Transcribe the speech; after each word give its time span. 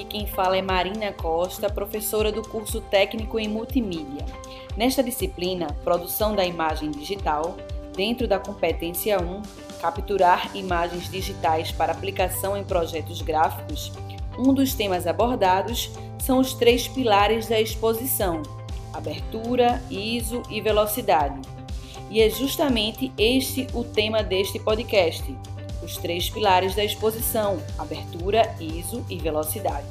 Aqui 0.00 0.18
quem 0.18 0.26
fala 0.26 0.56
é 0.56 0.62
Marina 0.62 1.12
Costa, 1.12 1.68
professora 1.68 2.32
do 2.32 2.40
curso 2.40 2.80
técnico 2.80 3.38
em 3.38 3.46
multimídia. 3.46 4.24
Nesta 4.74 5.02
disciplina, 5.02 5.66
produção 5.84 6.34
da 6.34 6.42
imagem 6.42 6.90
digital, 6.90 7.54
dentro 7.94 8.26
da 8.26 8.38
competência 8.38 9.20
1, 9.20 9.42
capturar 9.78 10.56
imagens 10.56 11.10
digitais 11.10 11.70
para 11.70 11.92
aplicação 11.92 12.56
em 12.56 12.64
projetos 12.64 13.20
gráficos, 13.20 13.92
um 14.38 14.54
dos 14.54 14.72
temas 14.72 15.06
abordados 15.06 15.90
são 16.18 16.38
os 16.38 16.54
três 16.54 16.88
pilares 16.88 17.46
da 17.46 17.60
exposição: 17.60 18.40
abertura, 18.94 19.82
ISO 19.90 20.42
e 20.48 20.62
velocidade. 20.62 21.42
E 22.08 22.22
é 22.22 22.30
justamente 22.30 23.12
este 23.18 23.66
o 23.74 23.84
tema 23.84 24.22
deste 24.22 24.58
podcast 24.58 25.22
os 25.82 25.96
três 25.96 26.28
pilares 26.28 26.74
da 26.74 26.84
exposição: 26.84 27.62
abertura, 27.78 28.54
ISO 28.60 29.04
e 29.08 29.18
velocidade. 29.18 29.86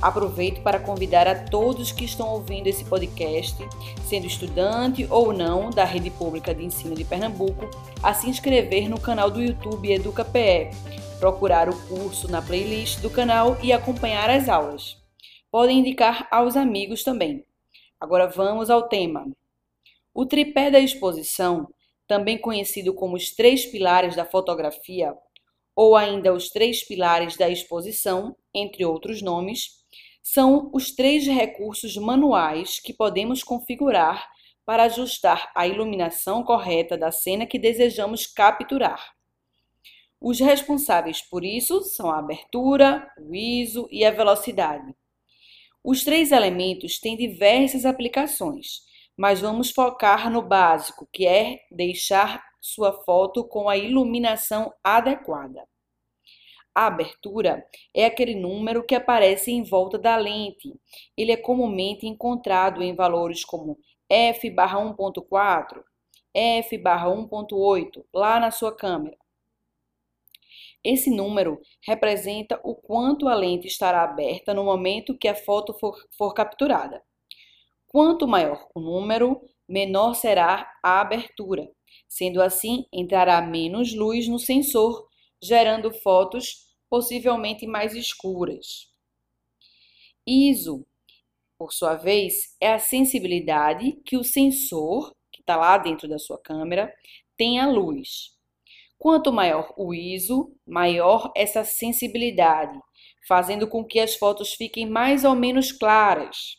Aproveito 0.00 0.62
para 0.62 0.78
convidar 0.78 1.26
a 1.26 1.34
todos 1.34 1.90
que 1.90 2.04
estão 2.04 2.28
ouvindo 2.28 2.68
esse 2.68 2.84
podcast, 2.84 3.56
sendo 4.06 4.26
estudante 4.26 5.06
ou 5.10 5.32
não 5.32 5.70
da 5.70 5.84
Rede 5.84 6.08
Pública 6.08 6.54
de 6.54 6.64
Ensino 6.64 6.94
de 6.94 7.04
Pernambuco, 7.04 7.68
a 8.00 8.14
se 8.14 8.28
inscrever 8.28 8.88
no 8.88 9.00
canal 9.00 9.28
do 9.28 9.42
YouTube 9.42 9.90
EducaPE, 9.90 10.70
procurar 11.18 11.68
o 11.68 11.76
curso 11.88 12.30
na 12.30 12.40
playlist 12.40 13.00
do 13.00 13.10
canal 13.10 13.58
e 13.60 13.72
acompanhar 13.72 14.30
as 14.30 14.48
aulas. 14.48 14.96
Podem 15.50 15.80
indicar 15.80 16.28
aos 16.30 16.56
amigos 16.56 17.02
também. 17.02 17.44
Agora 17.98 18.28
vamos 18.28 18.70
ao 18.70 18.84
tema. 18.84 19.26
O 20.14 20.24
tripé 20.24 20.70
da 20.70 20.78
exposição 20.78 21.68
também 22.08 22.38
conhecido 22.38 22.94
como 22.94 23.14
os 23.14 23.34
três 23.34 23.66
pilares 23.66 24.16
da 24.16 24.24
fotografia, 24.24 25.14
ou 25.76 25.94
ainda 25.94 26.34
os 26.34 26.48
três 26.48 26.82
pilares 26.84 27.36
da 27.36 27.48
exposição, 27.48 28.34
entre 28.52 28.84
outros 28.84 29.22
nomes, 29.22 29.78
são 30.22 30.70
os 30.74 30.90
três 30.90 31.26
recursos 31.26 31.96
manuais 31.96 32.80
que 32.80 32.92
podemos 32.92 33.44
configurar 33.44 34.26
para 34.66 34.84
ajustar 34.84 35.50
a 35.54 35.66
iluminação 35.66 36.42
correta 36.42 36.96
da 36.98 37.12
cena 37.12 37.46
que 37.46 37.58
desejamos 37.58 38.26
capturar. 38.26 39.14
Os 40.20 40.40
responsáveis 40.40 41.22
por 41.22 41.44
isso 41.44 41.82
são 41.82 42.10
a 42.10 42.18
abertura, 42.18 43.08
o 43.18 43.34
ISO 43.34 43.88
e 43.90 44.04
a 44.04 44.10
velocidade. 44.10 44.94
Os 45.84 46.02
três 46.04 46.32
elementos 46.32 46.98
têm 46.98 47.16
diversas 47.16 47.86
aplicações, 47.86 48.80
mas 49.18 49.40
vamos 49.40 49.72
focar 49.72 50.30
no 50.30 50.40
básico, 50.40 51.08
que 51.12 51.26
é 51.26 51.58
deixar 51.72 52.40
sua 52.60 52.92
foto 53.04 53.42
com 53.42 53.68
a 53.68 53.76
iluminação 53.76 54.72
adequada. 54.82 55.66
A 56.72 56.86
abertura 56.86 57.66
é 57.92 58.04
aquele 58.04 58.36
número 58.36 58.84
que 58.84 58.94
aparece 58.94 59.50
em 59.50 59.64
volta 59.64 59.98
da 59.98 60.16
lente. 60.16 60.72
Ele 61.16 61.32
é 61.32 61.36
comumente 61.36 62.06
encontrado 62.06 62.80
em 62.80 62.94
valores 62.94 63.44
como 63.44 63.76
f/1.4, 64.08 65.82
f/1.8 66.32 68.04
lá 68.14 68.38
na 68.38 68.52
sua 68.52 68.72
câmera. 68.72 69.18
Esse 70.84 71.10
número 71.10 71.60
representa 71.84 72.60
o 72.62 72.76
quanto 72.76 73.26
a 73.26 73.34
lente 73.34 73.66
estará 73.66 74.04
aberta 74.04 74.54
no 74.54 74.62
momento 74.62 75.18
que 75.18 75.26
a 75.26 75.34
foto 75.34 75.74
for, 75.74 75.96
for 76.16 76.32
capturada. 76.32 77.02
Quanto 77.88 78.28
maior 78.28 78.68
o 78.74 78.80
número, 78.80 79.40
menor 79.66 80.14
será 80.14 80.70
a 80.82 81.00
abertura. 81.00 81.66
Sendo 82.06 82.42
assim, 82.42 82.84
entrará 82.92 83.40
menos 83.40 83.94
luz 83.94 84.28
no 84.28 84.38
sensor, 84.38 85.08
gerando 85.42 85.90
fotos 85.90 86.66
possivelmente 86.90 87.66
mais 87.66 87.94
escuras. 87.94 88.92
ISO, 90.26 90.86
por 91.56 91.72
sua 91.72 91.94
vez, 91.94 92.54
é 92.60 92.74
a 92.74 92.78
sensibilidade 92.78 93.92
que 94.04 94.18
o 94.18 94.24
sensor, 94.24 95.14
que 95.32 95.40
está 95.40 95.56
lá 95.56 95.78
dentro 95.78 96.06
da 96.06 96.18
sua 96.18 96.38
câmera, 96.38 96.94
tem 97.38 97.58
à 97.58 97.66
luz. 97.66 98.36
Quanto 98.98 99.32
maior 99.32 99.72
o 99.78 99.94
ISO, 99.94 100.54
maior 100.66 101.32
essa 101.34 101.64
sensibilidade, 101.64 102.78
fazendo 103.26 103.66
com 103.66 103.82
que 103.82 103.98
as 103.98 104.14
fotos 104.14 104.52
fiquem 104.52 104.86
mais 104.86 105.24
ou 105.24 105.34
menos 105.34 105.72
claras 105.72 106.58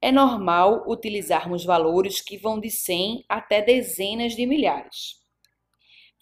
é 0.00 0.10
normal 0.10 0.84
utilizarmos 0.86 1.64
valores 1.64 2.20
que 2.20 2.38
vão 2.38 2.58
de 2.58 2.70
100 2.70 3.24
até 3.28 3.60
dezenas 3.60 4.34
de 4.34 4.46
milhares. 4.46 5.20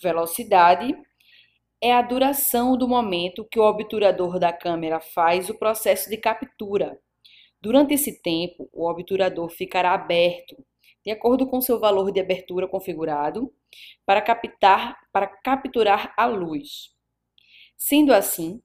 Velocidade 0.03 0.97
é 1.81 1.93
a 1.93 2.03
duração 2.03 2.77
do 2.77 2.89
momento 2.89 3.47
que 3.49 3.59
o 3.59 3.63
obturador 3.63 4.39
da 4.39 4.53
câmera 4.53 5.01
faz 5.01 5.49
o 5.49 5.59
processo 5.59 6.11
de 6.11 6.17
captura. 6.17 6.99
Durante 7.61 7.95
esse 7.95 8.21
tempo, 8.21 8.69
o 8.73 8.89
obturador 8.89 9.49
ficará 9.51 9.93
aberto, 9.93 10.57
de 11.05 11.11
acordo 11.13 11.47
com 11.47 11.61
seu 11.61 11.79
valor 11.79 12.11
de 12.11 12.21
abertura 12.21 12.67
configurado, 12.67 13.53
para 14.05 14.21
captar, 14.21 14.99
para 15.13 15.27
capturar 15.27 16.13
a 16.17 16.27
luz. 16.27 16.91
Sendo 17.77 18.13
assim, 18.13 18.61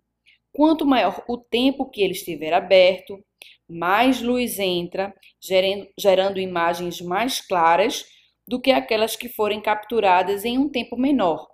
quanto 0.51 0.85
maior 0.85 1.23
o 1.27 1.37
tempo 1.37 1.89
que 1.89 2.01
ele 2.01 2.13
estiver 2.13 2.53
aberto, 2.53 3.23
mais 3.69 4.21
luz 4.21 4.59
entra, 4.59 5.13
gerando, 5.41 5.87
gerando 5.97 6.39
imagens 6.39 7.01
mais 7.01 7.41
claras 7.41 8.05
do 8.47 8.59
que 8.59 8.71
aquelas 8.71 9.15
que 9.15 9.29
forem 9.29 9.61
capturadas 9.61 10.45
em 10.45 10.57
um 10.57 10.69
tempo 10.69 10.97
menor. 10.97 11.47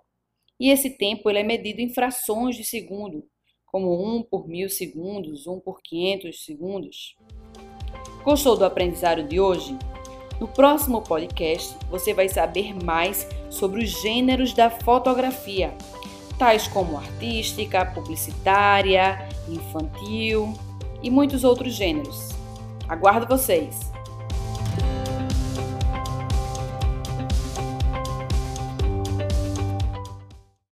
E 0.58 0.70
esse 0.70 0.90
tempo 0.90 1.30
ele 1.30 1.38
é 1.38 1.42
medido 1.42 1.80
em 1.80 1.92
frações 1.92 2.56
de 2.56 2.64
segundo, 2.64 3.24
como 3.66 4.16
1 4.16 4.24
por 4.24 4.48
mil 4.48 4.68
segundos, 4.68 5.46
1 5.46 5.60
por 5.60 5.80
500 5.82 6.44
segundos. 6.44 7.16
Gostou 8.22 8.56
do 8.56 8.64
aprendizado 8.64 9.22
de 9.22 9.40
hoje? 9.40 9.76
No 10.38 10.48
próximo 10.48 11.02
podcast, 11.02 11.76
você 11.90 12.12
vai 12.12 12.28
saber 12.28 12.74
mais 12.84 13.26
sobre 13.50 13.82
os 13.82 13.90
gêneros 14.02 14.52
da 14.52 14.70
fotografia, 14.70 15.74
tais 16.38 16.66
como 16.66 16.96
artística, 16.96 17.84
publicitária, 17.84 19.28
infantil, 19.48 20.54
e 21.02 21.10
muitos 21.10 21.44
outros 21.44 21.74
gêneros. 21.74 22.30
Aguardo 22.88 23.26
vocês! 23.26 23.89